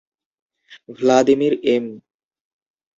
[0.97, 1.85] Vladimir M.